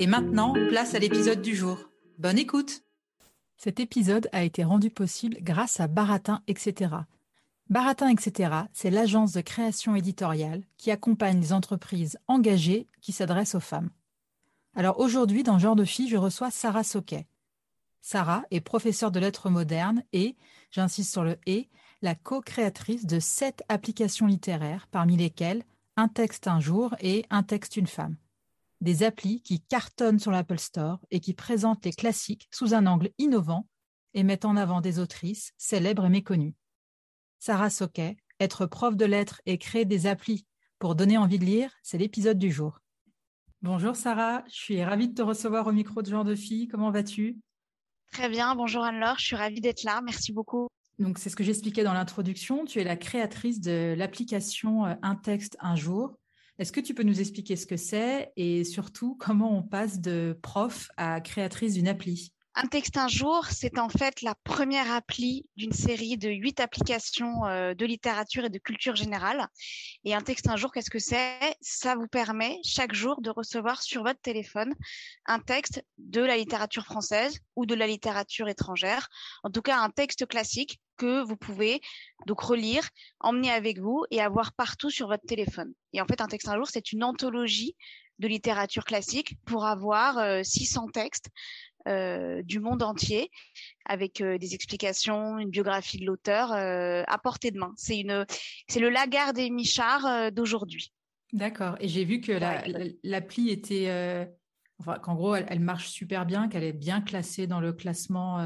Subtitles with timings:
[0.00, 1.78] Et maintenant, place à l'épisode du jour.
[2.18, 2.82] Bonne écoute
[3.56, 6.94] Cet épisode a été rendu possible grâce à Baratin, etc.
[7.70, 13.60] Baratin, etc., c'est l'agence de création éditoriale qui accompagne les entreprises engagées qui s'adressent aux
[13.60, 13.90] femmes.
[14.74, 17.26] Alors aujourd'hui, dans Genre de fille, je reçois Sarah Soquet.
[18.00, 20.36] Sarah est professeure de lettres modernes et,
[20.70, 21.68] j'insiste sur le et,
[22.02, 25.62] la co-créatrice de sept applications littéraires, parmi lesquelles
[25.96, 28.16] Un texte un jour et Un texte une femme
[28.84, 33.10] des applis qui cartonnent sur l'Apple Store et qui présentent les classiques sous un angle
[33.18, 33.66] innovant
[34.12, 36.54] et mettent en avant des autrices célèbres et méconnues.
[37.40, 40.46] Sarah Soquet, être prof de lettres et créer des applis
[40.78, 42.80] pour donner envie de lire, c'est l'épisode du jour.
[43.62, 46.68] Bonjour Sarah, je suis ravie de te recevoir au micro de Genre de Fille.
[46.68, 47.38] Comment vas-tu?
[48.12, 50.68] Très bien, bonjour Anne-Laure, je suis ravie d'être là, merci beaucoup.
[50.98, 55.16] Donc c'est ce que j'expliquais dans l'introduction, tu es la créatrice de l'application euh, Un
[55.16, 56.14] texte un jour
[56.58, 60.38] est-ce que tu peux nous expliquer ce que c'est et surtout comment on passe de
[60.40, 62.32] prof à créatrice d'une appli?
[62.56, 67.44] Un texte un jour, c'est en fait la première appli d'une série de huit applications
[67.46, 69.48] euh, de littérature et de culture générale.
[70.04, 71.56] Et un texte un jour, qu'est-ce que c'est?
[71.60, 74.72] Ça vous permet chaque jour de recevoir sur votre téléphone
[75.26, 79.08] un texte de la littérature française ou de la littérature étrangère,
[79.42, 81.80] en tout cas un texte classique que vous pouvez
[82.26, 82.88] donc relire,
[83.18, 85.72] emmener avec vous et avoir partout sur votre téléphone.
[85.92, 87.74] Et en fait, un texte un jour, c'est une anthologie
[88.20, 91.28] de littérature classique pour avoir 600 euh, textes
[91.86, 93.30] du monde entier
[93.86, 97.72] avec euh, des explications, une biographie de l'auteur euh, à portée de main.
[97.76, 98.26] C'est une,
[98.68, 100.92] c'est le Lagarde et Michard d'aujourd'hui.
[101.32, 101.76] D'accord.
[101.80, 102.32] Et j'ai vu que
[103.02, 104.28] l'appli était,
[104.78, 108.38] enfin, qu'en gros, elle, marche super bien, qu'elle est bien classée dans le classement,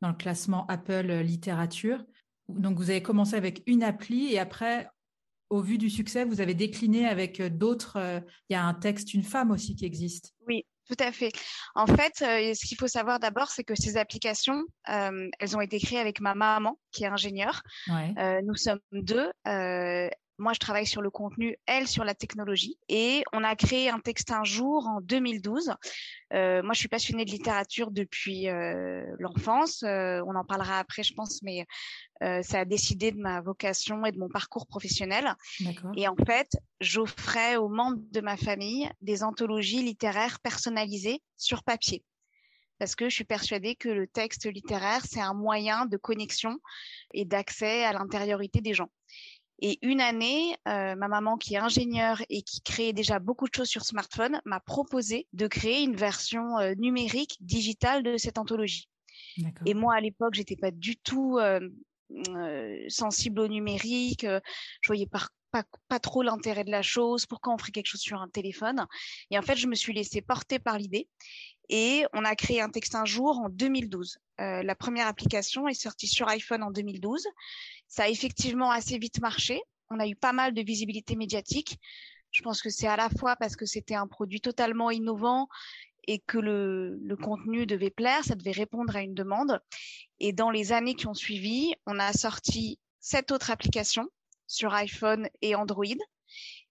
[0.00, 2.04] dans le classement Apple littérature.
[2.48, 4.88] Donc, vous avez commencé avec une appli et après,
[5.50, 7.98] au vu du succès, vous avez décliné avec d'autres.
[8.48, 10.32] Il y a un texte, une femme aussi qui existe.
[10.46, 11.30] Oui, tout à fait.
[11.74, 15.60] En fait, euh, ce qu'il faut savoir d'abord, c'est que ces applications, euh, elles ont
[15.60, 17.62] été créées avec ma maman, qui est ingénieure.
[18.18, 19.30] Euh, nous sommes deux.
[20.42, 22.76] Moi, je travaille sur le contenu, elle sur la technologie.
[22.88, 25.68] Et on a créé un texte un jour en 2012.
[26.32, 28.48] moi, je suis passionnée de littérature depuis
[29.18, 29.82] l'enfance.
[29.82, 31.66] on en parlera après, je pense, mais
[32.22, 35.34] euh, ça a décidé de ma vocation et de mon parcours professionnel.
[35.96, 36.50] Et en fait,
[36.80, 42.04] j'offrais aux membres de ma famille des anthologies littéraires personnalisées sur papier.
[42.78, 46.58] Parce que je suis persuadée que le texte littéraire, c'est un moyen de connexion
[47.12, 48.90] et d'accès à l'intériorité des gens.
[49.60, 53.54] Et une année, euh, ma maman, qui est ingénieure et qui crée déjà beaucoup de
[53.54, 58.88] choses sur smartphone, m'a proposé de créer une version euh, numérique, digitale de cette anthologie.
[59.64, 61.60] Et moi, à l'époque, j'étais pas du tout euh,
[62.88, 64.26] sensible au numérique.
[64.26, 65.28] Je voyais pas,
[65.88, 67.26] pas, trop l'intérêt de la chose.
[67.26, 68.86] Pourquoi on ferait quelque chose sur un téléphone
[69.30, 71.08] Et en fait, je me suis laissée porter par l'idée.
[71.68, 74.18] Et on a créé un texte un jour en 2012.
[74.40, 77.26] Euh, la première application est sortie sur iPhone en 2012.
[77.92, 79.60] Ça a effectivement assez vite marché.
[79.90, 81.78] On a eu pas mal de visibilité médiatique.
[82.30, 85.46] Je pense que c'est à la fois parce que c'était un produit totalement innovant
[86.08, 89.60] et que le, le, contenu devait plaire, ça devait répondre à une demande.
[90.20, 94.08] Et dans les années qui ont suivi, on a sorti sept autres applications
[94.46, 95.84] sur iPhone et Android.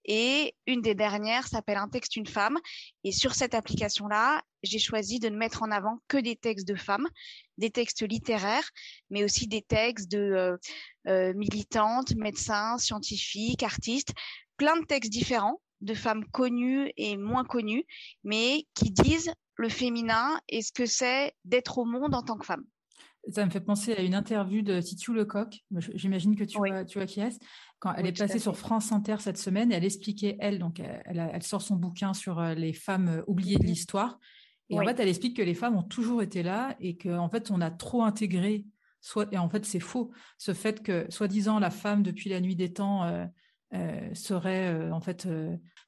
[0.04, 2.58] Et une des dernières s'appelle Un texte, une femme.
[3.04, 6.74] Et sur cette application-là, j'ai choisi de ne mettre en avant que des textes de
[6.74, 7.08] femmes,
[7.58, 8.68] des textes littéraires,
[9.10, 10.56] mais aussi des textes de euh,
[11.08, 14.12] euh militantes, médecins, scientifiques, artistes,
[14.56, 17.84] plein de textes différents de femmes connues et moins connues,
[18.24, 22.46] mais qui disent le féminin et ce que c'est d'être au monde en tant que
[22.46, 22.64] femme.
[23.30, 25.60] Ça me fait penser à une interview de Titu Lecoq.
[25.94, 27.38] J'imagine que tu, vois, tu vois qui est.
[27.78, 31.42] Quand elle est passée sur France Inter cette semaine, elle expliquait, elle, donc elle, elle,
[31.42, 34.18] sort son bouquin sur les femmes oubliées de l'histoire.
[34.72, 37.50] Et en fait, elle explique que les femmes ont toujours été là et qu'en fait,
[37.50, 38.64] on a trop intégré,
[39.00, 42.56] soit, et en fait, c'est faux, ce fait que, soi-disant, la femme, depuis la nuit
[42.56, 43.26] des temps, euh,
[43.74, 45.28] euh, serait, euh, en fait,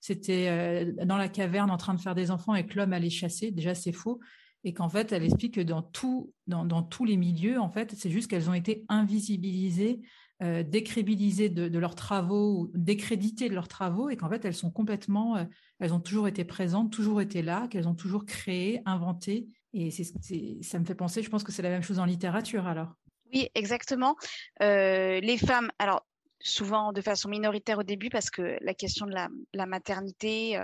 [0.00, 3.50] c'était dans la caverne en train de faire des enfants et que l'homme allait chasser.
[3.50, 4.20] Déjà, c'est faux.
[4.64, 8.10] Et qu'en fait, elle explique que dans, tout, dans, tous les milieux, en fait, c'est
[8.10, 10.00] juste qu'elles ont été invisibilisées
[10.42, 15.36] euh, de, leurs travaux ou décréditer de leurs travaux et qu'en fait elles sont complètement,
[15.36, 15.44] euh,
[15.78, 19.46] elles ont toujours été présentes, toujours été là, qu'elles ont toujours créé, inventé.
[19.74, 22.94] Et ça me fait penser, je pense que c'est la même chose en littérature alors.
[23.32, 24.16] Oui, exactement.
[24.62, 26.06] Euh, les femmes, alors
[26.40, 30.58] souvent de façon minoritaire au début parce que la question de la, la maternité,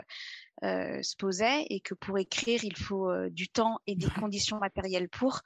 [0.63, 4.59] euh, se posait et que pour écrire, il faut euh, du temps et des conditions
[4.59, 5.41] matérielles pour.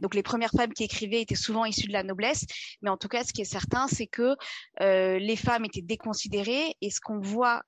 [0.00, 2.46] Donc les premières femmes qui écrivaient étaient souvent issues de la noblesse,
[2.82, 4.36] mais en tout cas, ce qui est certain, c'est que
[4.80, 7.62] euh, les femmes étaient déconsidérées et ce qu'on voit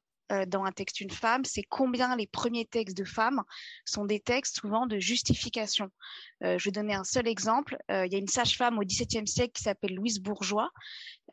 [0.47, 3.43] dans un texte une femme, c'est combien les premiers textes de femmes
[3.85, 5.89] sont des textes souvent de justification.
[6.41, 7.77] je vais donner un seul exemple.
[7.89, 10.71] il y a une sage-femme au XVIIe siècle qui s'appelle Louise Bourgeois,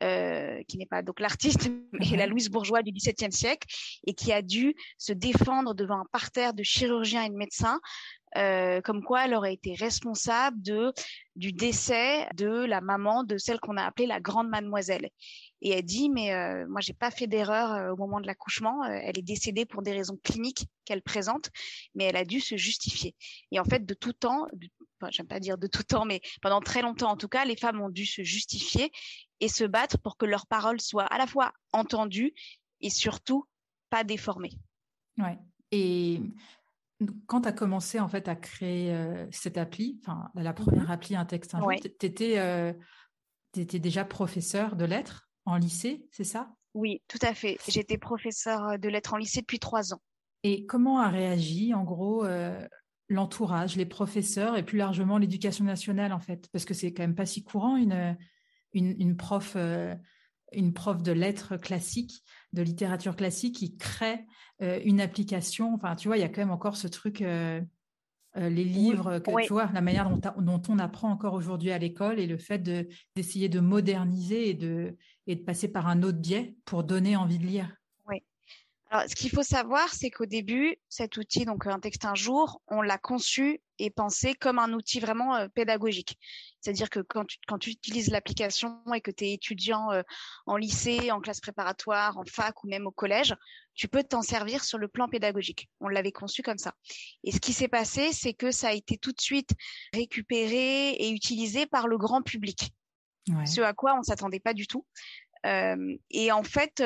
[0.02, 3.68] euh, qui n'est pas donc l'artiste, mais la Louise Bourgeois du XVIIe siècle,
[4.06, 7.80] et qui a dû se défendre devant un parterre de chirurgiens et de médecins,
[8.36, 10.60] euh, comme quoi elle aurait été responsable
[11.36, 15.10] du décès de la maman de celle qu'on a appelée la grande mademoiselle.
[15.62, 18.84] Et elle dit mais euh, moi j'ai pas fait d'erreur euh, au moment de l'accouchement,
[18.84, 21.50] elle est décédée pour des raisons cliniques qu'elle présente,
[21.94, 23.14] mais elle a dû se justifier.
[23.50, 24.46] Et en fait de tout temps,
[25.00, 27.56] enfin, j'aime pas dire de tout temps, mais pendant très longtemps en tout cas, les
[27.56, 28.92] femmes ont dû se justifier
[29.40, 32.32] et se battre pour que leurs paroles soient à la fois entendues
[32.80, 33.44] et surtout
[33.90, 34.52] pas déformées.
[35.18, 35.38] Ouais.
[35.72, 36.20] Et
[37.26, 40.90] quand tu as commencé en fait à créer euh, cette appli, enfin la première mhm.
[40.90, 42.72] appli un texte un tu étais, euh,
[43.56, 46.52] étais, déjà professeur de lettres en lycée, c'est ça?
[46.74, 47.58] Oui, tout à fait.
[47.66, 50.00] J'étais professeur de lettres en lycée depuis trois ans.
[50.42, 52.66] Et comment a réagi en gros euh,
[53.08, 56.48] l'entourage, les professeurs et plus largement l'éducation nationale en fait?
[56.52, 58.16] Parce que c'est quand même pas si courant une,
[58.72, 59.94] une, prof, euh,
[60.52, 64.26] une prof de lettres classiques, de littérature classique qui crée
[64.62, 65.74] euh, une application.
[65.74, 67.60] Enfin, tu vois, il y a quand même encore ce truc, euh,
[68.36, 72.20] les livres, que, tu vois, la manière dont, dont on apprend encore aujourd'hui à l'école
[72.20, 72.62] et le fait
[73.14, 77.38] d'essayer de, moderniser et de, et de passer par un autre biais pour donner envie
[77.38, 77.79] de lire.
[78.92, 82.60] Alors, ce qu'il faut savoir, c'est qu'au début, cet outil, donc un texte un jour,
[82.66, 86.18] on l'a conçu et pensé comme un outil vraiment pédagogique.
[86.60, 90.02] C'est-à-dire que quand tu, quand tu utilises l'application et que tu es étudiant euh,
[90.44, 93.34] en lycée, en classe préparatoire, en fac ou même au collège,
[93.74, 95.70] tu peux t'en servir sur le plan pédagogique.
[95.80, 96.74] On l'avait conçu comme ça.
[97.22, 99.50] Et ce qui s'est passé, c'est que ça a été tout de suite
[99.94, 102.72] récupéré et utilisé par le grand public.
[103.28, 103.46] Ouais.
[103.46, 104.84] Ce à quoi on s'attendait pas du tout.
[105.46, 106.82] Euh, et en fait,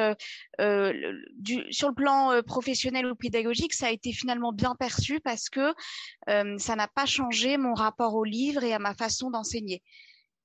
[0.60, 5.48] euh, du, sur le plan professionnel ou pédagogique, ça a été finalement bien perçu parce
[5.48, 5.74] que
[6.26, 9.82] ça n'a pas changé mon rapport au livre et à ma façon d'enseigner.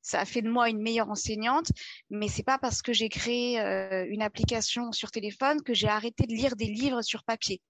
[0.01, 1.71] Ça a fait de moi une meilleure enseignante,
[2.09, 6.33] mais c'est pas parce que j'ai créé une application sur téléphone que j'ai arrêté de
[6.33, 7.62] lire des livres sur papier.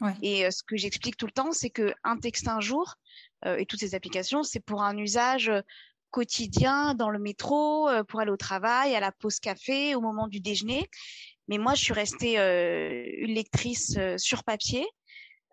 [0.00, 0.14] Ouais.
[0.22, 2.94] Et ce que j'explique tout le temps, c'est que un texte un jour
[3.46, 5.50] et toutes ces applications, c'est pour un usage
[6.10, 10.28] quotidien dans le métro euh, pour aller au travail, à la pause café, au moment
[10.28, 10.88] du déjeuner.
[11.48, 14.86] Mais moi, je suis restée euh, une lectrice euh, sur papier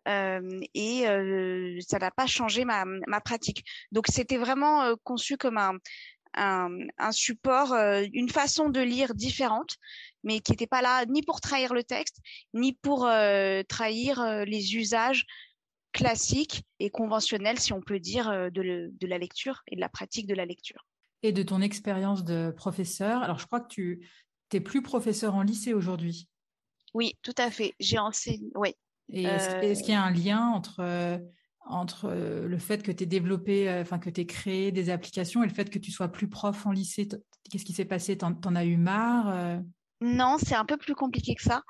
[0.08, 1.06] et
[1.88, 3.66] ça n'a pas changé ma, ma pratique.
[3.92, 5.80] Donc, c'était vraiment conçu comme un,
[6.36, 6.70] un,
[7.00, 9.78] un support, une façon de lire différente,
[10.24, 12.18] mais qui n'était pas là ni pour trahir le texte,
[12.54, 13.10] ni pour
[13.68, 15.26] trahir les usages
[15.96, 19.88] classique et conventionnel, si on peut dire, euh, de, de, la lecture et de la
[19.88, 20.86] pratique de la lecture.
[21.24, 24.08] Et de ton expérience de professeur, alors je crois que tu
[24.54, 26.30] n'es plus professeur en lycée aujourd'hui.
[26.94, 27.74] Oui, tout à fait.
[27.80, 28.76] J'ai enseigné, oui.
[29.10, 31.20] Et est-ce, qu'il y a un lien entre,
[31.66, 35.44] entre le fait que tu aies développé, euh, enfin que tu aies créé des applications
[35.44, 37.08] et le fait que tu sois plus prof en lycée?
[37.50, 38.18] Qu'est-ce qui s'est passé?
[38.18, 39.60] T'en, en as eu marre euh?
[40.02, 41.64] Non, c'est un peu plus compliqué que ça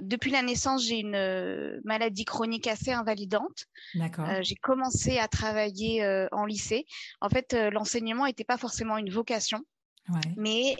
[0.00, 3.66] depuis la naissance, j'ai une euh, maladie chronique assez invalidante.
[3.94, 4.28] D'accord.
[4.28, 6.86] Euh, j'ai commencé à travailler euh, en lycée.
[7.20, 9.60] En fait, l'enseignement n'était pas forcément une vocation,
[10.08, 10.20] ouais.
[10.36, 10.76] mais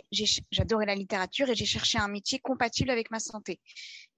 [0.51, 3.59] j'adorais la littérature et j'ai cherché un métier compatible avec ma santé.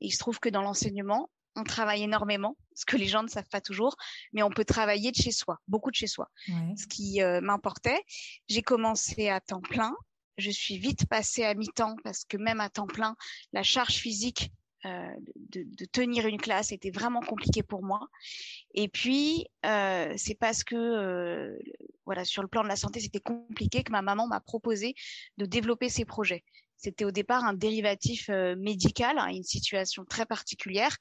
[0.01, 3.27] Et il se trouve que dans l'enseignement, on travaille énormément, ce que les gens ne
[3.27, 3.95] savent pas toujours,
[4.31, 6.29] mais on peut travailler de chez soi, beaucoup de chez soi.
[6.47, 6.73] Ouais.
[6.75, 8.01] Ce qui m'importait.
[8.47, 9.95] J'ai commencé à temps plein.
[10.39, 13.15] Je suis vite passée à mi-temps parce que même à temps plein,
[13.51, 14.51] la charge physique
[14.85, 15.13] euh,
[15.51, 18.09] de, de, tenir une classe était vraiment compliqué pour moi.
[18.73, 21.57] Et puis, euh, c'est parce que euh,
[22.05, 24.93] voilà, sur le plan de la santé, c'était compliqué, que ma maman m'a proposé
[25.37, 26.43] de développer ces projets.
[26.75, 30.97] C'était au départ un dérivatif médical, hein, une situation très particulière,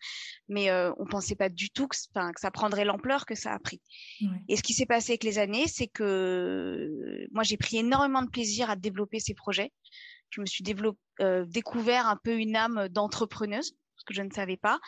[0.48, 3.58] mais on ne pensait pas du tout que, que ça prendrait l'ampleur que ça a
[3.58, 3.80] pris.
[4.48, 8.30] Et ce qui s'est passé avec les années, c'est que moi, j'ai pris énormément de
[8.30, 9.72] plaisir à développer ces projets.
[10.32, 14.80] Je me suis découvert un peu une âme d'entrepreneuse ce que je ne savais pas.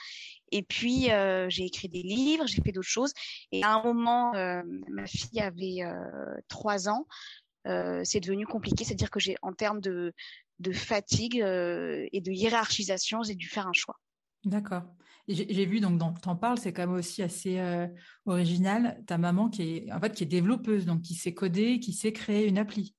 [0.51, 1.09] Et puis,
[1.49, 3.13] j'ai écrit des livres, j'ai fait d'autres choses.
[3.53, 5.83] Et à un moment, ma fille avait
[6.49, 7.07] trois ans.
[7.65, 10.13] c'est devenu compliqué, c'est-à-dire que j'ai, en termes de,
[10.73, 13.97] fatigue et de hiérarchisation, j'ai dû faire un choix.
[14.45, 14.83] D'accord.
[15.27, 17.61] J'ai vu donc, tu en parles, c'est quand même aussi assez
[18.27, 19.03] original.
[19.07, 22.13] Ta maman qui est en fait qui est développeuse, donc qui sait coder, qui sait
[22.13, 22.95] créer une appli.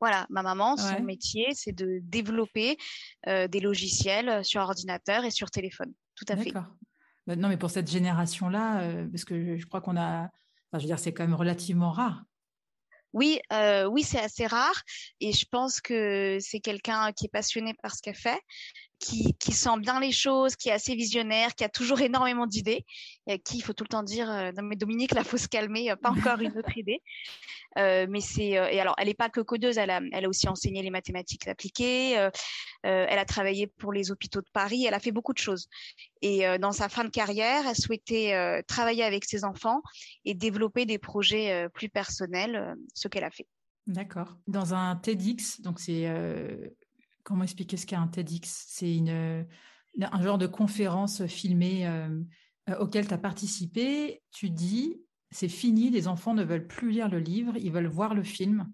[0.00, 2.76] Voilà, ma maman, son métier, c'est de développer
[3.26, 5.92] des logiciels sur ordinateur et sur téléphone.
[6.14, 6.50] Tout à fait.
[6.50, 6.70] D'accord.
[7.26, 10.86] Bah, non, mais pour cette génération-là, parce que je, crois qu'on a, enfin, je veux
[10.86, 12.24] dire, c'est quand même relativement rare.
[13.16, 14.82] Oui, euh, oui, c'est assez rare
[15.20, 18.38] et je pense que c'est quelqu'un qui est passionné par ce qu'elle fait,
[18.98, 22.84] qui, qui, sent bien les choses, qui est assez visionnaire, qui a toujours énormément d'idées,
[23.26, 25.36] et à qui il faut tout le temps dire euh, non mais Dominique, là faut
[25.36, 27.02] se calmer, pas encore une autre idée.
[27.78, 30.28] Euh, mais c'est euh, et alors elle n'est pas que codeuse, elle a, elle a
[30.28, 32.30] aussi enseigné les mathématiques appliquées, euh,
[32.82, 35.68] elle a travaillé pour les hôpitaux de Paris, elle a fait beaucoup de choses.
[36.22, 39.82] Et dans sa fin de carrière, elle souhaitait travailler avec ses enfants
[40.24, 43.46] et développer des projets plus personnels, ce qu'elle a fait.
[43.86, 44.36] D'accord.
[44.46, 46.08] Dans un TEDx, donc c'est
[47.26, 48.66] comment expliquer ce qu'est un TEDx?
[48.68, 49.46] C'est une
[50.00, 51.90] un genre de conférence filmée
[52.78, 54.22] auquel tu as participé.
[54.30, 55.02] Tu dis
[55.32, 58.72] c'est fini, les enfants ne veulent plus lire le livre, ils veulent voir le film.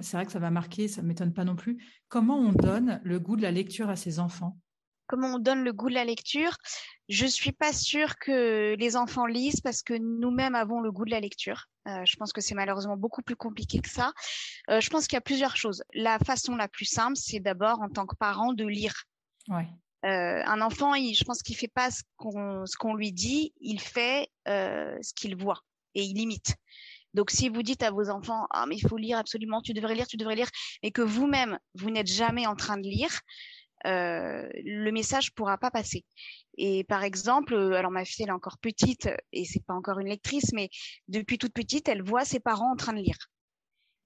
[0.00, 1.82] C'est vrai que ça va marquer, ça ne m'étonne pas non plus.
[2.08, 4.58] Comment on donne le goût de la lecture à ses enfants?
[5.06, 6.56] Comment on donne le goût de la lecture
[7.08, 11.04] Je ne suis pas sûre que les enfants lisent parce que nous-mêmes avons le goût
[11.04, 11.66] de la lecture.
[11.86, 14.12] Euh, je pense que c'est malheureusement beaucoup plus compliqué que ça.
[14.70, 15.84] Euh, je pense qu'il y a plusieurs choses.
[15.94, 19.04] La façon la plus simple, c'est d'abord en tant que parent de lire.
[19.48, 19.68] Ouais.
[20.04, 25.14] Euh, un enfant, je pense qu'il fait pas ce qu'on lui dit, il fait ce
[25.14, 25.60] qu'il voit
[25.94, 26.56] et il imite.
[27.14, 29.94] Donc, si vous dites à vos enfants, ah mais il faut lire absolument, tu devrais
[29.94, 30.50] lire, tu devrais lire,
[30.82, 33.20] et que vous-même vous n'êtes jamais en train de lire,
[33.86, 36.04] euh, le message pourra pas passer.
[36.58, 40.08] Et par exemple, alors ma fille elle est encore petite et c'est pas encore une
[40.08, 40.70] lectrice, mais
[41.08, 43.18] depuis toute petite, elle voit ses parents en train de lire.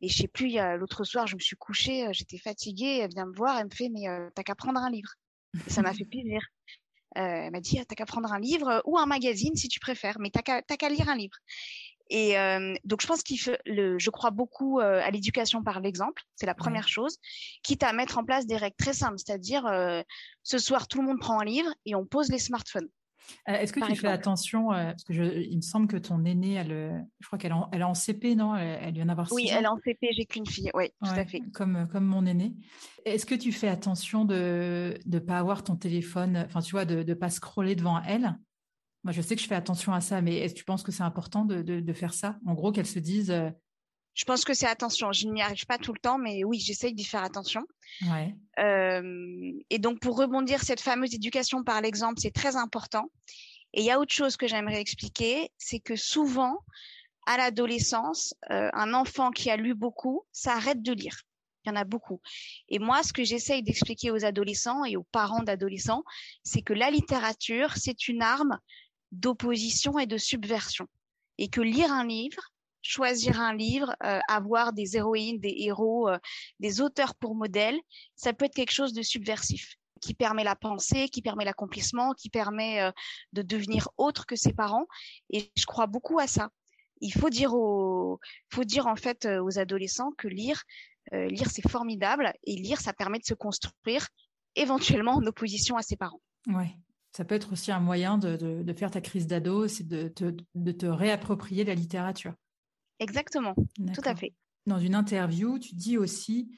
[0.02, 3.36] Et je sais plus, l'autre soir, je me suis couchée, j'étais fatiguée, elle vient me
[3.36, 5.10] voir, elle me fait, mais t'as qu'à prendre un livre
[5.68, 6.40] ça m'a fait plaisir.
[7.16, 9.80] Euh, elle m'a dit, ah, t'as qu'à prendre un livre ou un magazine si tu
[9.80, 11.36] préfères, mais t'as qu'à lire un livre.
[12.10, 16.22] Et euh, donc, je pense qu'il le, je crois beaucoup euh, à l'éducation par l'exemple.
[16.34, 17.18] C'est la première chose,
[17.62, 19.64] quitte à mettre en place des règles très simples, c'est-à-dire
[20.42, 22.88] ce soir tout le monde prend un livre et on pose les smartphones.
[23.48, 26.54] Euh, est-ce que tu fais attention, euh, parce que il me semble que ton aînée,
[26.54, 28.56] elle, euh, je crois qu'elle est en CP, non?
[28.56, 31.40] Elle, vient d'avoir Oui, elle est en CP, j'ai qu'une fille, oui, tout à fait.
[31.52, 32.54] Comme, comme mon aîné.
[33.04, 37.02] Est-ce que tu fais attention de ne pas avoir ton téléphone, enfin tu vois, de
[37.02, 38.38] ne pas scroller devant elle?
[39.04, 40.92] Moi, je sais que je fais attention à ça, mais est-ce que tu penses que
[40.92, 42.38] c'est important de, de, faire ça?
[42.46, 43.32] En gros, qu'elle se dise,
[44.14, 45.12] je pense que c'est attention.
[45.12, 47.62] Je n'y arrive pas tout le temps, mais oui, j'essaye d'y faire attention.
[48.02, 48.34] Ouais.
[48.58, 53.10] Euh, et donc, pour rebondir, cette fameuse éducation par l'exemple, c'est très important.
[53.72, 56.58] Et il y a autre chose que j'aimerais expliquer, c'est que souvent,
[57.26, 61.22] à l'adolescence, euh, un enfant qui a lu beaucoup, ça arrête de lire.
[61.64, 62.20] Il y en a beaucoup.
[62.68, 66.04] Et moi, ce que j'essaye d'expliquer aux adolescents et aux parents d'adolescents,
[66.42, 68.58] c'est que la littérature, c'est une arme
[69.12, 70.86] d'opposition et de subversion.
[71.38, 72.42] Et que lire un livre,
[72.82, 76.18] choisir un livre, euh, avoir des héroïnes, des héros, euh,
[76.58, 77.78] des auteurs pour modèle,
[78.16, 82.30] ça peut être quelque chose de subversif qui permet la pensée, qui permet l'accomplissement, qui
[82.30, 82.90] permet euh,
[83.32, 84.86] de devenir autre que ses parents.
[85.28, 86.50] Et je crois beaucoup à ça.
[87.02, 88.18] Il faut dire aux,
[88.50, 90.62] faut dire en fait aux adolescents que lire,
[91.12, 94.06] lire c'est formidable et lire ça permet de se construire
[94.54, 96.20] éventuellement en opposition à ses parents.
[96.46, 96.76] Ouais.
[97.12, 100.12] Ça peut être aussi un moyen de, de, faire ta crise d'ado, c'est de,
[100.54, 102.34] de te réapproprier la littérature.
[103.00, 104.34] Exactement, tout à fait.
[104.66, 106.52] Dans une interview, tu dis aussi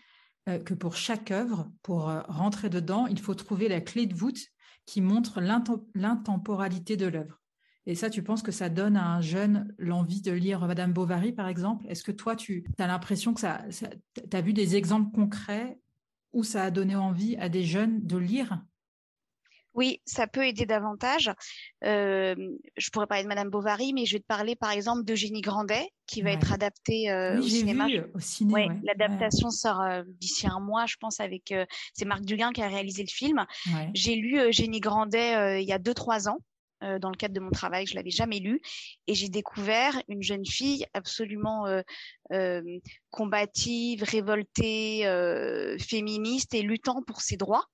[0.48, 4.14] euh, que pour chaque œuvre, pour euh, rentrer dedans, il faut trouver la clé de
[4.14, 4.40] voûte
[4.86, 5.40] qui montre
[5.94, 7.40] l'intemporalité de l'œuvre.
[7.86, 11.32] Et ça, tu penses que ça donne à un jeune l'envie de lire Madame Bovary,
[11.32, 11.86] par exemple?
[11.88, 15.78] Est-ce que toi, tu as l'impression que ça, tu as vu des exemples concrets
[16.32, 18.64] où ça a donné envie à des jeunes de lire?
[19.74, 21.30] Oui, ça peut aider davantage.
[21.84, 22.34] Euh,
[22.76, 25.88] je pourrais parler de Madame Bovary, mais je vais te parler par exemple d'Eugénie Grandet,
[26.06, 27.86] qui va être adaptée euh, au cinéma.
[27.86, 28.54] Vu, au cinéma.
[28.54, 31.54] Ouais, L'adaptation sort euh, d'ici un mois, je pense, avec
[31.94, 33.46] c'est Marc Duguin qui a réalisé le film.
[33.94, 36.38] J'ai lu Eugénie Grandet il y a deux trois ans.
[36.82, 38.60] euh, dans le cadre de mon travail, je l'avais jamais lu,
[39.06, 41.80] et j'ai découvert une jeune fille absolument euh,
[42.32, 42.62] euh,
[43.10, 45.04] combative, révoltée,
[45.78, 47.64] féministe et luttant pour ses droits.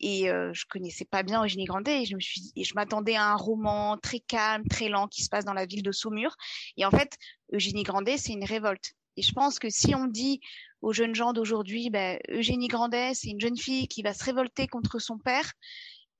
[0.00, 3.36] Et je connaissais pas bien Eugénie Grandet et je me suis je m'attendais à un
[3.36, 6.36] roman très calme, très lent qui se passe dans la ville de Saumur.
[6.76, 7.18] Et en fait,
[7.52, 8.94] Eugénie Grandet, c'est une révolte.
[9.16, 10.40] Et je pense que si on dit
[10.80, 14.66] aux jeunes gens d'aujourd'hui, ben, Eugénie Grandet, c'est une jeune fille qui va se révolter
[14.66, 15.52] contre son père,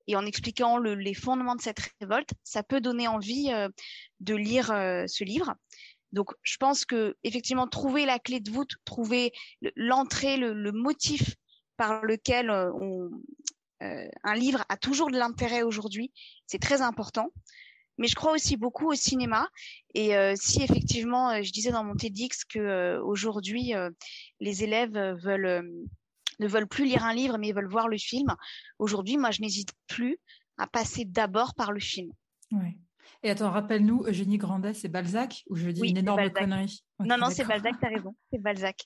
[0.06, 3.68] et en expliquant les fondements de cette révolte, ça peut donner envie euh,
[4.18, 5.54] de lire euh, ce livre.
[6.12, 9.32] Donc, je pense que effectivement, trouver la clé de voûte, trouver
[9.76, 11.36] l'entrée, le, motif
[11.76, 12.72] par lequel euh,
[13.80, 16.12] un livre a toujours de l'intérêt aujourd'hui,
[16.46, 17.32] c'est très important.
[17.98, 19.48] Mais je crois aussi beaucoup au cinéma.
[19.94, 23.72] Et si effectivement, je disais dans mon TEDx que aujourd'hui
[24.40, 25.64] les élèves veulent
[26.40, 28.34] ne veulent plus lire un livre, mais veulent voir le film.
[28.78, 30.18] Aujourd'hui, moi, je n'hésite plus
[30.56, 32.10] à passer d'abord par le film.
[32.50, 32.76] Ouais.
[33.22, 36.82] Et attends, rappelle-nous, Eugénie Grandet, c'est Balzac ou je dis une énorme connerie?
[36.98, 38.76] Non, non, c'est Balzac, tu as raison, c'est Balzac.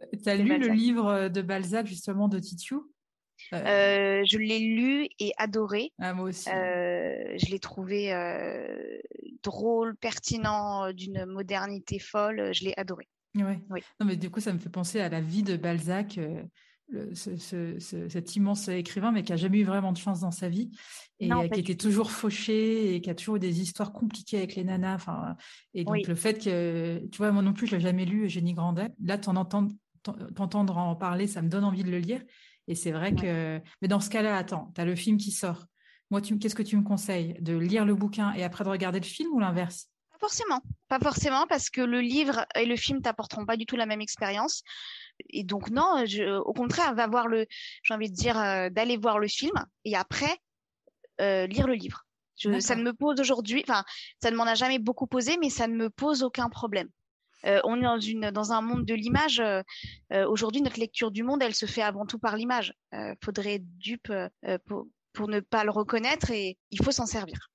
[0.24, 2.90] Tu as lu le livre de Balzac, justement, de Titiou
[3.52, 5.92] euh, euh, Je l'ai lu et adoré.
[5.98, 6.48] Ah, moi aussi.
[6.48, 8.12] Euh, je l'ai trouvé
[9.42, 12.52] drôle, pertinent, d'une modernité folle.
[12.52, 13.08] Je l'ai adoré.
[13.34, 13.60] Ouais.
[13.70, 13.80] Oui.
[14.00, 16.18] Non, mais du coup, ça me fait penser à la vie de Balzac
[17.14, 20.70] cet immense écrivain, mais qui a jamais eu vraiment de chance dans sa vie
[21.20, 24.64] et qui était toujours fauché et qui a toujours eu des histoires compliquées avec les
[24.64, 24.96] nanas.
[24.96, 25.36] Enfin,
[25.74, 28.54] et donc le fait que, tu vois, moi non plus, je l'ai jamais lu, Génie
[28.54, 28.88] Grandet.
[29.04, 29.70] Là, t'entendre
[30.76, 32.22] en parler, ça me donne envie de le lire.
[32.68, 35.66] Et c'est vrai que, mais dans ce cas-là, attends, tu as le film qui sort.
[36.10, 37.34] Moi, qu'est-ce que tu me conseilles?
[37.40, 39.88] De lire le bouquin et après de regarder le film ou l'inverse?
[40.10, 43.76] Pas forcément, pas forcément, parce que le livre et le film t'apporteront pas du tout
[43.76, 44.62] la même expérience
[45.28, 46.04] et donc non,
[46.44, 47.46] au contraire, va voir le,
[47.82, 49.52] j'ai envie de dire, euh, d'aller voir le film
[49.84, 50.38] et après
[51.20, 52.06] euh, lire le livre.
[52.60, 53.84] ça ne me pose aujourd'hui, enfin,
[54.22, 56.88] ça ne m'en a jamais beaucoup posé, mais ça ne me pose aucun problème.
[57.46, 59.42] Euh, on est dans une dans un monde de l'image.
[60.28, 62.74] aujourd'hui, notre lecture du monde, elle se fait avant tout par l'image.
[63.24, 64.12] faudrait être dupe
[64.66, 67.50] pour, pour ne pas le reconnaître et il faut s'en servir.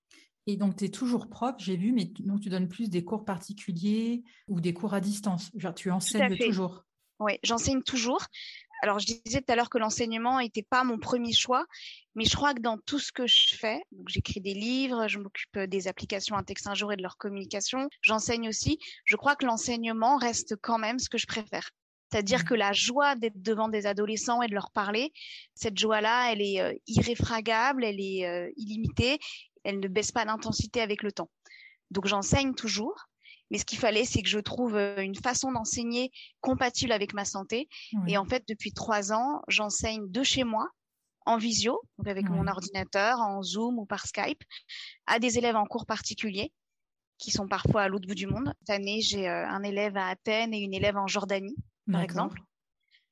[0.48, 3.26] Et donc, tu es toujours prof, j'ai vu, mais donc tu donnes plus des cours
[3.26, 5.50] particuliers ou des cours à distance.
[5.56, 6.86] Genre, tu enseignes toujours.
[7.20, 8.20] Oui, j'enseigne toujours.
[8.86, 11.66] Alors, je disais tout à l'heure que l'enseignement n'était pas mon premier choix,
[12.14, 15.58] mais je crois que dans tout ce que je fais, j'écris des livres, je m'occupe
[15.58, 19.48] des applications Un texte un jour et de leur communication, j'enseigne aussi, je crois que
[19.48, 21.72] l'enseignement reste quand même ce que je préfère.
[22.12, 22.44] C'est-à-dire mmh.
[22.44, 25.12] que la joie d'être devant des adolescents et de leur parler,
[25.56, 29.18] cette joie-là, elle est euh, irréfragable, elle est euh, illimitée,
[29.64, 31.32] elle ne baisse pas d'intensité avec le temps.
[31.90, 33.08] Donc j'enseigne toujours,
[33.52, 37.26] mais ce qu'il fallait, c'est que je trouve euh, une façon d'enseigner compatible avec ma
[37.26, 37.68] santé.
[38.08, 40.68] Et en fait, depuis trois ans, j'enseigne de chez moi,
[41.26, 44.44] en visio, donc avec mon ordinateur, en Zoom ou par Skype,
[45.08, 46.52] à des élèves en cours particuliers
[47.18, 48.54] qui sont parfois à l'autre bout du monde.
[48.60, 51.56] Cette année, j'ai euh, un élève à Athènes et une élève en Jordanie,
[51.92, 52.42] par exemple.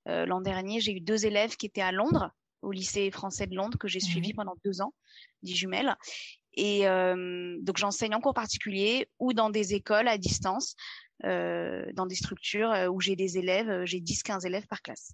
[0.09, 3.55] Euh, L'an dernier, j'ai eu deux élèves qui étaient à Londres, au lycée français de
[3.55, 4.93] Londres, que j'ai suivi pendant deux ans,
[5.41, 5.95] dix jumelles.
[6.55, 10.75] Et euh, donc j'enseigne en cours particulier ou dans des écoles à distance,
[11.25, 15.13] euh, dans des structures euh, où j'ai des élèves, j'ai 10-15 élèves par classe.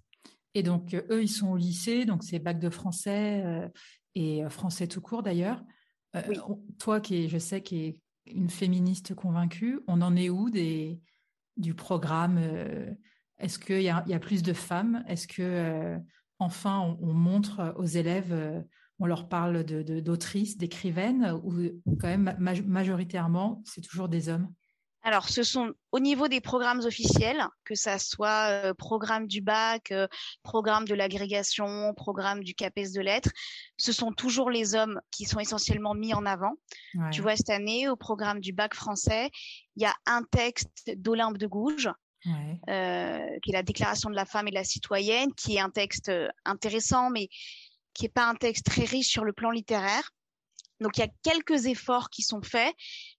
[0.54, 3.70] Et donc eux, ils sont au lycée, donc c'est bac de français
[4.16, 5.62] et français tout court d'ailleurs.
[6.80, 10.98] Toi qui, je sais, qui est une féministe convaincue, on en est où des,
[11.56, 12.40] du programme
[13.38, 15.04] Est-ce qu'il y, y, a plus de femmes?
[15.06, 15.96] Est-ce que
[16.40, 18.64] enfin on, on, montre aux élèves
[19.00, 21.54] on leur parle d'autrices, de, d'écrivaines, ou,
[21.98, 24.52] quand même majoritairement, c'est toujours des hommes?
[25.02, 29.92] Alors, ce sont au niveau des programmes officiels, que ça soit euh, programme du bac,
[29.92, 30.06] euh,
[30.42, 33.30] programme de l'agrégation, programme du CAPES de lettres,
[33.78, 36.52] ce sont toujours les hommes qui sont essentiellement mis en avant.
[37.12, 39.30] Tu vois, cette année, au programme du bac français,
[39.76, 41.90] il y a un texte d'Olympe de Gouges,
[42.26, 45.70] euh, qui est la Déclaration de la femme et de la citoyenne, qui est un
[45.70, 46.12] texte
[46.44, 47.30] intéressant, mais
[48.00, 50.10] qui est pas un texte très riche sur le plan littéraire.
[50.80, 52.74] Donc il y a quelques efforts qui sont faits,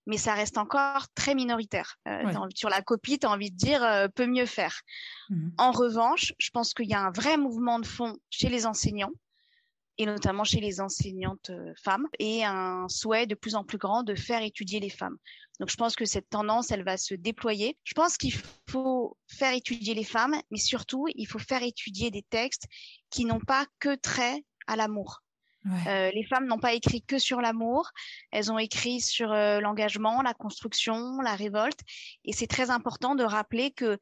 [0.07, 1.97] mais ça reste encore très minoritaire.
[2.07, 4.81] Euh, sur la copie, tu as envie de dire euh, peut mieux faire.
[5.29, 5.49] Mmh.
[5.59, 9.13] En revanche, je pense qu'il y a un vrai mouvement de fond chez les enseignants
[9.99, 14.01] et notamment chez les enseignantes euh, femmes, et un souhait de plus en plus grand
[14.01, 15.17] de faire étudier les femmes.
[15.59, 17.77] Donc je pense que cette tendance, elle va se déployer.
[17.83, 18.33] Je pense qu'il
[18.67, 22.65] faut faire étudier les femmes, mais surtout, il faut faire étudier des textes
[23.11, 25.21] qui n'ont pas que trait à l'amour.
[25.87, 27.91] Euh, les femmes n'ont pas écrit que sur l'amour,
[28.31, 31.79] elles ont écrit sur euh, l'engagement, la construction, la révolte.
[32.25, 33.99] Et c'est très important de rappeler que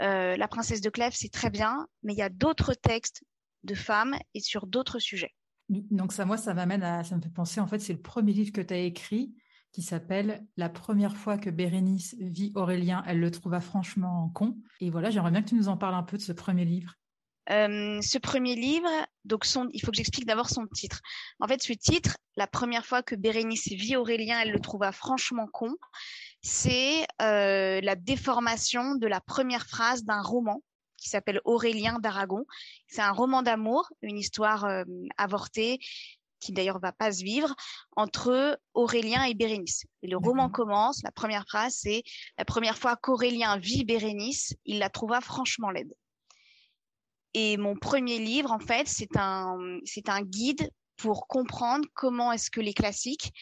[0.00, 3.24] euh, La princesse de Clèves, c'est très bien, mais il y a d'autres textes
[3.62, 5.34] de femmes et sur d'autres sujets.
[5.68, 8.32] Donc ça, moi, ça m'amène à, ça me fait penser, en fait, c'est le premier
[8.32, 9.34] livre que tu as écrit
[9.72, 14.58] qui s'appelle La première fois que Bérénice vit Aurélien, elle le trouva franchement con.
[14.80, 16.94] Et voilà, j'aimerais bien que tu nous en parles un peu de ce premier livre.
[17.50, 18.88] Euh, ce premier livre,
[19.24, 21.00] donc son, il faut que j'explique d'abord son titre.
[21.40, 25.46] En fait, ce titre, la première fois que Bérénice vit Aurélien, elle le trouva franchement
[25.52, 25.76] con,
[26.42, 30.62] c'est euh, la déformation de la première phrase d'un roman
[30.96, 32.44] qui s'appelle Aurélien d'Aragon.
[32.86, 34.84] C'est un roman d'amour, une histoire euh,
[35.18, 35.78] avortée
[36.40, 37.54] qui d'ailleurs va pas se vivre
[37.94, 39.84] entre Aurélien et Bérénice.
[40.02, 42.02] Et le roman commence, la première phrase c'est
[42.36, 45.92] la première fois qu'Aurélien vit Bérénice, il la trouva franchement laide.
[47.34, 52.50] Et mon premier livre en fait, c'est un c'est un guide pour comprendre comment est-ce
[52.50, 53.32] que les classiques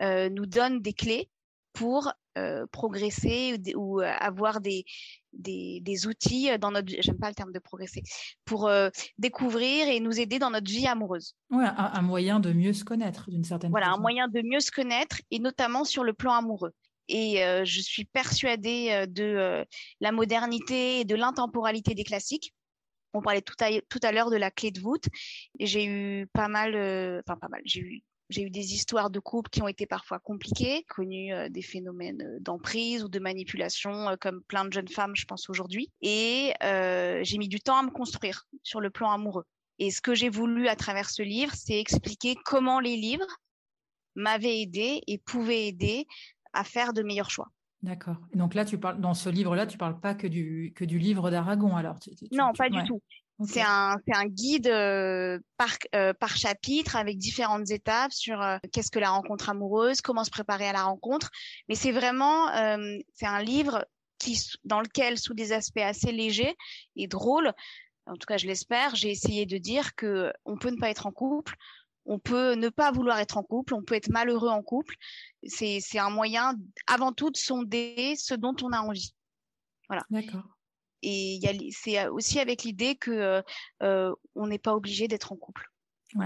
[0.00, 1.28] euh, nous donnent des clés
[1.72, 4.84] pour euh, progresser ou, euh, avoir des,
[5.34, 8.02] des, des, outils dans notre j'aime pas le terme de progresser
[8.46, 11.34] pour euh, découvrir et nous aider dans notre vie amoureuse.
[11.50, 13.98] Ouais, un, moyen de mieux se connaître d'une certaine voilà, façon.
[13.98, 16.72] Un moyen de mieux se connaître et notamment sur le plan amoureux.
[17.08, 19.66] Et euh, je suis persuadée de
[20.00, 22.54] la modernité et de l'intemporalité des classiques.
[23.14, 25.04] On parlait tout à, tout à l'heure de la clé de voûte.
[25.60, 26.74] J'ai eu pas mal,
[27.26, 30.18] enfin pas mal, j'ai eu j'ai eu des histoires de couple qui ont été parfois
[30.18, 34.88] compliquées, connu euh, des phénomènes euh, d'emprise ou de manipulation, euh, comme plein de jeunes
[34.88, 35.92] femmes, je pense aujourd'hui.
[36.00, 39.44] Et j'ai mis du temps à me construire sur le plan amoureux.
[39.78, 43.36] Et ce que j'ai voulu à travers ce livre, c'est expliquer comment les livres
[44.14, 46.06] m'avaient aidé et pouvaient aider
[46.52, 47.48] à faire de meilleurs choix.
[47.82, 48.16] D'accord.
[48.34, 51.30] Donc là, tu parles dans ce livre-là, tu parles pas que du que du livre
[51.30, 51.98] d'Aragon, alors
[52.30, 53.00] Non, pas du tout.
[53.44, 58.90] C'est un, un guide euh, par, euh, par chapitre avec différentes étapes sur euh, qu'est-ce
[58.90, 61.30] que la rencontre amoureuse, comment se préparer à la rencontre.
[61.68, 62.48] Mais c'est vraiment,
[63.14, 63.84] c'est un livre
[64.18, 66.54] qui, dans lequel, sous des aspects assez légers
[66.94, 67.52] et drôles,
[68.06, 71.06] en tout cas je l'espère, j'ai essayé de dire que on peut ne pas être
[71.06, 71.56] en couple,
[72.04, 74.96] on peut ne pas vouloir être en couple, on peut être malheureux en couple.
[75.44, 76.54] C'est un moyen,
[76.86, 79.14] avant tout, de sonder ce dont on a envie.
[79.88, 80.04] Voilà.
[80.10, 80.44] D'accord.
[81.02, 83.42] Et c'est euh, aussi avec l'idée que euh,
[83.82, 85.68] euh, on n'est pas obligé d'être en couple.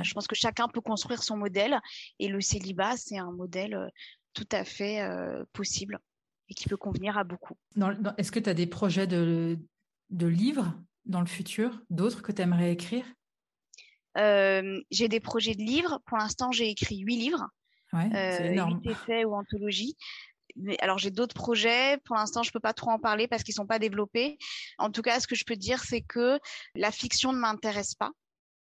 [0.02, 1.80] je pense que chacun peut construire son modèle
[2.18, 3.90] et le célibat, c'est un modèle
[4.34, 5.00] tout à fait
[5.52, 5.98] possible
[6.48, 7.56] et qui peut convenir à beaucoup.
[8.18, 9.58] Est-ce que tu as des projets de,
[10.10, 10.74] de livres
[11.06, 13.06] dans le futur, d'autres que tu aimerais écrire?
[14.16, 16.00] J'ai des projets de livres.
[16.06, 17.46] Pour l'instant, j'ai écrit huit livres.
[17.92, 18.80] Ouais, c'est énorme.
[18.84, 19.96] essais ou anthologies
[20.80, 21.98] alors j'ai d'autres projets.
[22.04, 24.38] Pour l'instant, je peux pas trop en parler parce qu'ils sont pas développés.
[24.78, 26.38] En tout cas, ce que je peux dire, c'est que
[26.74, 28.10] la fiction ne m'intéresse pas.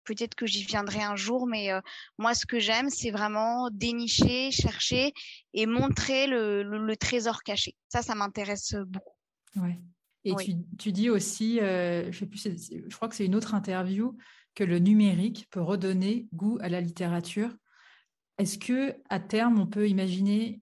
[0.04, 1.80] Peut-être que j'y viendrai un jour, mais euh,
[2.18, 5.12] moi, ce que j'aime, c'est vraiment dénicher, chercher
[5.52, 7.76] et montrer le, trésor caché.
[7.88, 9.16] Ça, ça m'intéresse beaucoup.
[9.56, 9.78] Ouais.
[10.24, 10.34] Et
[10.78, 14.16] tu, dis aussi, euh, je, sais plus, je crois que c'est une autre interview,
[14.60, 17.48] que le numérique peut redonner goût à la littérature.
[18.36, 20.60] Est-ce que à terme, on peut imaginer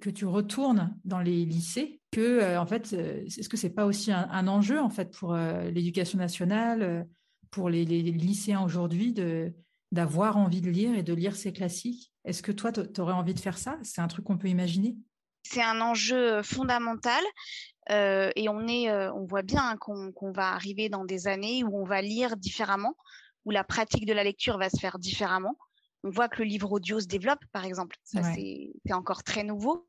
[0.00, 3.86] que tu retournes dans les lycées, que euh, en fait, euh, est-ce que c'est pas
[3.86, 7.06] aussi un, enjeu en fait pour euh, l'éducation nationale,
[7.52, 9.14] pour les, lycéens aujourd'hui
[9.92, 12.12] d'avoir envie de lire et de lire ces classiques?
[12.24, 13.78] Est-ce que toi, tu aurais envie de faire ça?
[13.84, 14.96] C'est un truc qu'on peut imaginer?
[15.44, 17.22] C'est un enjeu fondamental.
[17.88, 22.02] et on est, on voit bien qu'on va arriver dans des années où on va
[22.02, 22.96] lire différemment,
[23.48, 25.56] où la pratique de la lecture va se faire différemment
[26.04, 27.96] on voit que le livre audio se développe, par exemple.
[28.04, 29.86] Ça, c'est encore très nouveau.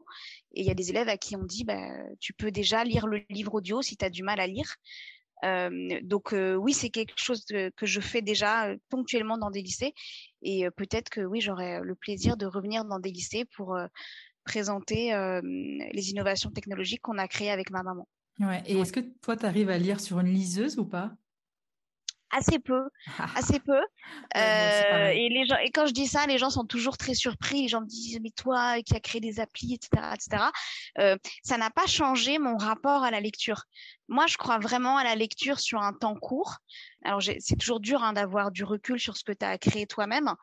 [0.53, 1.87] Et il y a des élèves à qui on dit, bah,
[2.19, 4.75] tu peux déjà lire le livre audio si tu as du mal à lire.
[5.45, 9.61] Euh, donc euh, oui, c'est quelque chose que je fais déjà euh, ponctuellement dans des
[9.61, 9.93] lycées.
[10.41, 13.77] Et peut-être que oui, j'aurai le plaisir de revenir dans des lycées pour
[14.45, 15.11] présenter
[15.43, 18.07] les innovations technologiques qu'on a créées avec ma maman.
[18.39, 18.63] Ouais.
[18.65, 21.15] Et est-ce que toi, tu arrives à lire sur une liseuse ou pas?
[22.31, 22.89] Assez peu,
[23.35, 23.81] assez peu.
[24.37, 27.63] euh, et les gens, et quand je dis ça, les gens sont toujours très surpris.
[27.63, 30.43] Les gens me disent mais toi qui as créé des applis, etc., etc.
[30.99, 33.63] Euh, ça n'a pas changé mon rapport à la lecture.
[34.07, 36.57] Moi, je crois vraiment à la lecture sur un temps court.
[37.03, 40.33] Alors c'est toujours dur hein, d'avoir du recul sur ce que tu as créé toi-même,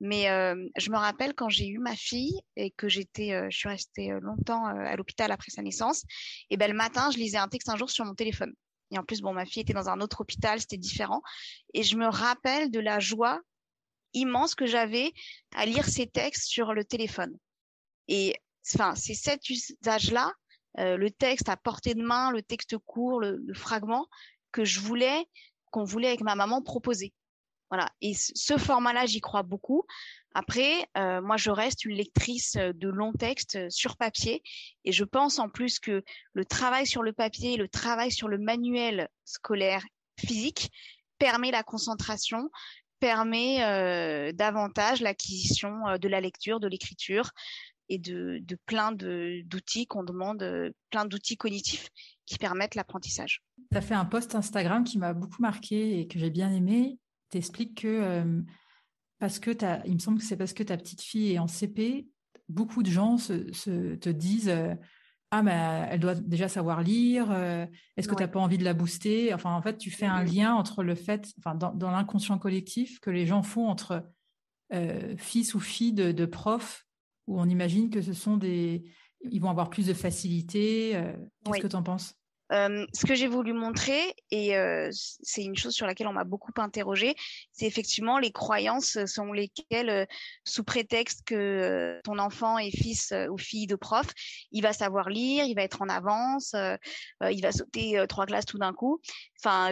[0.00, 3.58] mais euh, je me rappelle quand j'ai eu ma fille et que j'étais, euh, je
[3.58, 6.04] suis restée euh, longtemps euh, à l'hôpital après sa naissance.
[6.48, 8.52] Et ben le matin, je lisais un texte un jour sur mon téléphone.
[8.90, 11.22] Et en plus, bon, ma fille était dans un autre hôpital, c'était différent.
[11.74, 13.40] Et je me rappelle de la joie
[14.12, 15.12] immense que j'avais
[15.54, 17.36] à lire ces textes sur le téléphone.
[18.08, 18.34] Et
[18.74, 20.32] enfin, c'est cet usage-là,
[20.78, 24.08] euh, le texte à portée de main, le texte court, le, le fragment,
[24.52, 25.24] que je voulais,
[25.70, 27.12] qu'on voulait avec ma maman proposer.
[27.70, 27.88] Voilà.
[28.00, 29.84] Et ce format-là, j'y crois beaucoup.
[30.34, 34.42] Après, euh, moi, je reste une lectrice de longs textes sur papier
[34.84, 38.38] et je pense en plus que le travail sur le papier, le travail sur le
[38.38, 39.84] manuel scolaire
[40.18, 40.70] physique
[41.18, 42.50] permet la concentration,
[43.00, 43.58] permet
[44.34, 47.30] davantage l'acquisition de la lecture, de l'écriture
[47.88, 51.88] et de, de plein d'outils qu'on demande, plein d'outils cognitifs
[52.24, 53.42] qui permettent l'apprentissage.
[53.72, 56.99] Tu as fait un post Instagram qui m'a beaucoup marqué et que j'ai bien aimé.
[57.30, 58.24] Tu expliques que
[59.18, 59.50] parce que
[59.86, 62.08] il me semble que c'est parce que ta petite fille est en CP,
[62.48, 64.52] beaucoup de gens se, te disent
[65.30, 67.30] ah mais elle doit déjà savoir lire.
[67.96, 69.32] Est-ce que tu n'as pas envie de la booster?
[69.34, 73.10] Enfin en fait tu fais un lien entre le fait, enfin dans, l'inconscient collectif que
[73.10, 74.10] les gens font entre
[75.16, 76.86] fils ou filles de, profs
[77.26, 78.84] où on imagine que ce sont des
[79.30, 80.98] ils vont avoir plus de facilité.
[81.44, 82.19] Qu'est-ce que tu en penses?
[82.50, 84.54] Ce que j'ai voulu montrer, et
[84.90, 87.14] c'est une chose sur laquelle on m'a beaucoup interrogé,
[87.52, 90.06] c'est effectivement les croyances selon lesquelles,
[90.44, 94.06] sous prétexte que ton enfant est fils ou fille de prof,
[94.52, 96.54] il va savoir lire, il va être en avance,
[97.30, 99.00] il va sauter trois classes tout d'un coup.
[99.42, 99.70] Enfin,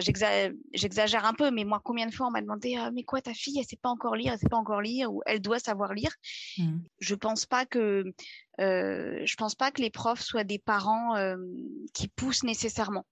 [0.73, 3.33] j'exagère un peu, mais moi, combien de fois on m'a demandé «Ah, mais quoi ta
[3.33, 5.93] fille, elle sait pas encore lire, elle sait pas encore lire, ou elle doit savoir
[5.93, 6.11] lire.
[6.57, 6.77] Mmh.
[6.99, 8.03] Je pense pas que
[8.59, 11.37] euh, je pense pas que les profs soient des parents euh,
[11.93, 13.05] qui poussent nécessairement.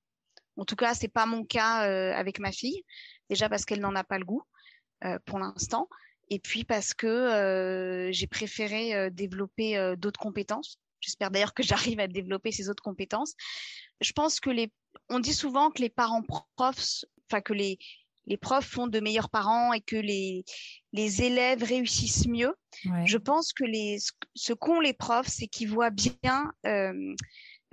[0.57, 2.83] En tout cas, c'est pas mon cas euh, avec ma fille.
[3.29, 4.43] Déjà parce qu'elle n'en a pas le goût
[5.03, 5.89] euh, pour l'instant,
[6.29, 10.79] et puis parce que j'ai préféré développer d'autres compétences.
[10.99, 13.33] J'espère d'ailleurs que j'arrive à développer ces autres compétences.
[14.01, 14.71] Je pense que les,
[15.10, 17.77] on dit souvent que les parents profs, enfin que les
[18.27, 20.43] les profs font de meilleurs parents et que les,
[20.93, 22.53] les élèves réussissent mieux.
[23.05, 23.97] Je pense que les,
[24.35, 27.15] ce qu'ont les profs, c'est qu'ils voient bien euh,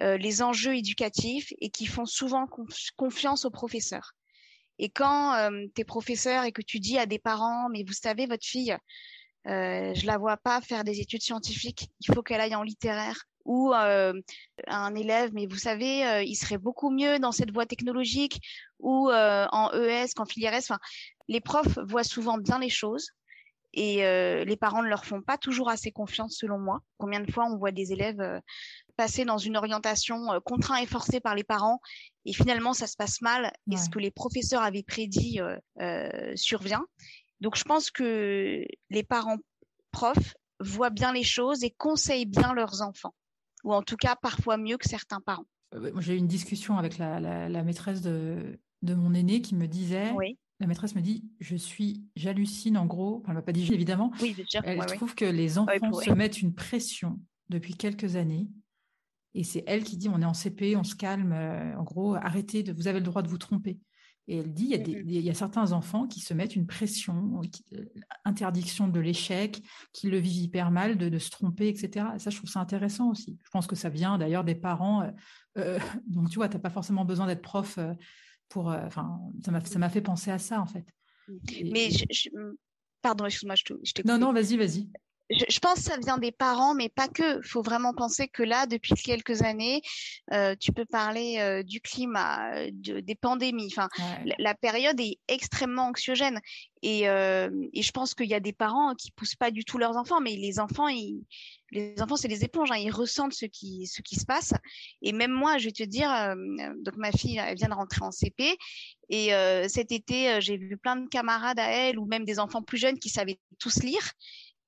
[0.01, 2.47] euh, les enjeux éducatifs et qu'ils font souvent
[2.97, 4.13] confiance aux professeurs.
[4.79, 7.93] Et quand euh, tu es professeur et que tu dis à des parents, mais vous
[7.93, 8.77] savez, votre fille,
[9.47, 13.73] je la vois pas faire des études scientifiques, il faut qu'elle aille en littéraire ou
[13.75, 18.41] un élève, mais vous savez, il serait beaucoup mieux dans cette voie technologique
[18.79, 20.71] ou en ES qu'en filière S.
[20.71, 20.81] Enfin,
[21.29, 23.11] les profs voient souvent bien les choses
[23.73, 23.97] et
[24.45, 26.81] les parents ne leur font pas toujours assez confiance, selon moi.
[26.99, 28.41] Combien de fois on voit des élèves
[28.97, 31.81] passer dans une orientation contrainte et forcée par les parents
[32.25, 35.41] et finalement ça se passe mal et ce que les professeurs avaient prédit
[36.37, 36.85] survient.
[37.41, 39.39] Donc je pense que les parents
[39.91, 43.15] profs voient bien les choses et conseillent bien leurs enfants
[43.65, 45.47] ou en tout cas parfois mieux que certains parents.
[45.75, 50.13] Euh, j'ai eu une discussion avec la, maîtresse de, mon aîné qui me disait,
[50.61, 54.13] la maîtresse me dit, je suis, j'hallucine en gros, enfin, elle m'a pas dit évidemment,
[54.21, 58.49] oui, elle trouve que les enfants se mettent une pression depuis quelques années.
[59.37, 62.15] Et c'est elle qui dit, on est en CP, on se calme, euh, en gros,
[62.15, 63.81] arrêtez, de, vous avez le droit de vous tromper.
[64.27, 67.43] Et elle dit, il y, a certains enfants qui se mettent une pression,
[67.75, 67.85] euh,
[68.25, 72.07] interdiction de l'échec, qui le vivent hyper mal, de, se tromper, etc.
[72.15, 73.39] Et ça, je trouve ça intéressant aussi.
[73.45, 75.03] Je pense que ça vient d'ailleurs des parents.
[75.03, 75.11] Euh,
[75.59, 77.79] euh, donc, tu vois, tu n'as pas forcément besoin d'être prof
[78.49, 78.69] pour...
[78.69, 80.87] Enfin, ça m'a fait penser à ça, en fait.
[81.63, 81.91] Mais,
[83.03, 84.05] pardon, excuse-moi, je t'écoute.
[84.07, 84.89] Non, non, vas-y, vas-y
[85.31, 87.39] je, pense que ça vient des parents, mais pas que.
[87.39, 89.81] Il faut vraiment penser que là, depuis quelques années,
[90.33, 93.73] euh, tu peux parler euh, du climat, euh, des pandémies.
[93.73, 93.89] Enfin,
[94.39, 96.41] la, période est extrêmement anxiogène.
[96.83, 99.97] Et, et je pense qu'il y a des parents qui poussent pas du tout leurs
[99.97, 101.25] enfants, mais les enfants, ils,
[101.71, 102.71] les enfants, c'est des éponges.
[102.71, 104.53] Hein, ils ressentent ce qui, ce qui se passe.
[105.01, 106.11] Et même moi, je vais te dire,
[106.85, 108.59] donc ma fille, elle vient de rentrer en CP.
[109.09, 109.31] Et
[109.69, 112.99] cet été, j'ai vu plein de camarades à elle, ou même des enfants plus jeunes
[112.99, 114.13] qui savaient tous lire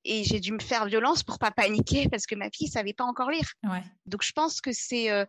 [0.06, 3.04] et j'ai dû me faire violence pour pas paniquer parce que ma fille savait pas
[3.04, 3.52] encore lire.
[4.06, 5.24] Donc je pense que c'est euh,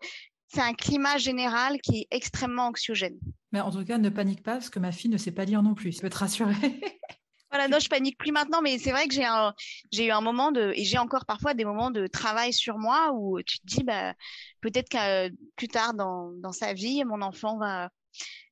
[0.47, 3.17] c'est un climat général qui est extrêmement anxiogène.
[3.51, 5.61] Mais en tout cas, ne panique pas parce que ma fille ne sait pas lire
[5.61, 5.93] non plus.
[5.93, 6.53] Ça peut te rassurer.
[7.51, 9.53] voilà, non, je panique plus maintenant, mais c'est vrai que j'ai un,
[9.91, 13.11] j'ai eu un moment de, et j'ai encore parfois des moments de travail sur moi
[13.13, 14.13] où tu te dis, bah,
[14.61, 17.89] peut-être que plus tard dans, dans sa vie, mon enfant va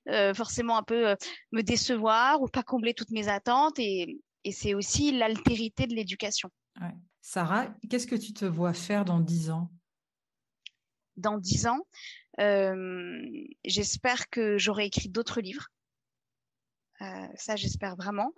[0.10, 1.16] euh, forcément un peu euh,
[1.52, 6.50] me décevoir ou pas combler toutes mes attentes et, et c'est aussi l'altérité de l'éducation.
[7.22, 9.72] Sarah, qu'est-ce que tu te vois faire dans dix ans?
[11.18, 11.80] Dans dix ans,
[12.40, 13.20] euh,
[13.66, 15.68] j'espère que j'aurai écrit d'autres livres.
[17.02, 18.34] Euh, ça, j'espère vraiment.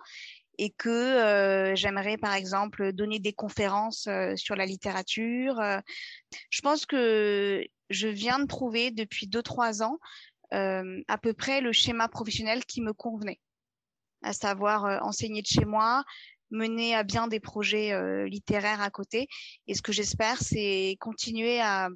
[0.56, 5.60] Et que euh, j'aimerais, par exemple, donner des conférences sur la littérature.
[6.50, 9.98] je pense que je viens de trouver depuis deux, trois ans
[10.50, 13.40] à peu près le schéma professionnel qui me convenait
[14.22, 16.04] à savoir euh, enseigner de chez moi,
[16.50, 19.28] mener à bien des projets euh, littéraires à côté.
[19.66, 21.88] Et ce que j'espère, c'est continuer à,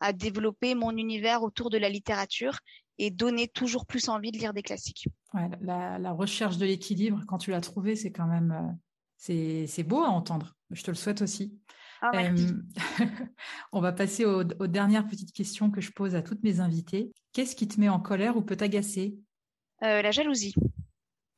[0.00, 2.58] à développer mon univers autour de la littérature
[2.98, 5.08] et donner toujours plus envie de lire des classiques.
[5.34, 9.84] Ouais, la, la, recherche de l'équilibre, quand tu l'as trouvé, c'est quand même euh, c'est
[9.84, 10.56] beau à entendre.
[10.70, 11.58] Je te le souhaite aussi.
[12.00, 12.10] Ah,
[13.72, 17.12] on va passer aux, aux, dernières petites questions que je pose à toutes mes invitées.
[17.32, 19.16] Qu'est-ce qui te met en colère ou peut t'agacer?
[19.84, 20.54] Euh, La jalousie.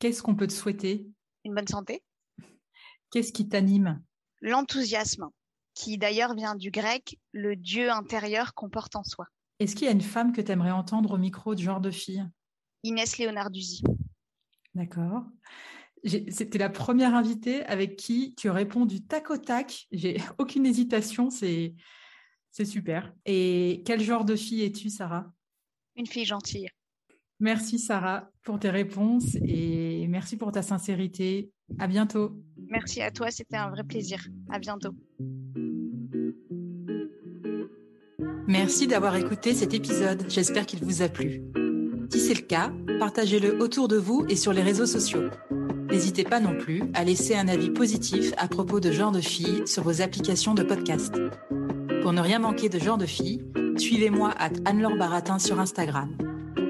[0.04, 1.06] Qu'est-ce qu'on peut te souhaiter?
[1.46, 2.02] Une bonne santé.
[3.10, 4.02] Qu'est-ce qui t'anime?
[4.42, 5.30] L'enthousiasme,
[5.72, 9.24] qui d'ailleurs vient du grec, le Dieu intérieur qu'on porte en soi.
[9.60, 11.90] Est-ce qu'il y a une femme que tu aimerais entendre au micro de genre de
[11.90, 12.22] fille?
[12.82, 13.82] Inès Léonarduzzi.
[14.74, 15.22] D'accord.
[16.04, 19.86] C'était la première invitée avec qui tu réponds du tac au tac.
[19.90, 21.74] J'ai aucune hésitation, c'est
[22.62, 23.10] super.
[23.24, 25.32] Et quel genre de fille es-tu, Sarah?
[25.96, 26.68] Une fille gentille.
[27.40, 31.50] Merci, Sarah, pour tes réponses et merci pour ta sincérité.
[31.80, 32.30] À bientôt.
[32.68, 34.24] Merci à toi, c'était un vrai plaisir.
[34.48, 34.94] À bientôt.
[38.46, 40.24] Merci d'avoir écouté cet épisode.
[40.28, 41.42] J'espère qu'il vous a plu.
[42.12, 45.30] Si c'est le cas, partagez-le autour de vous et sur les réseaux sociaux.
[45.90, 49.66] N'hésitez pas non plus à laisser un avis positif à propos de Genre de Filles
[49.66, 51.12] sur vos applications de podcast.
[52.02, 53.42] Pour ne rien manquer de Genre de Filles,
[53.76, 56.16] suivez-moi à Anne-Laure Baratin sur Instagram.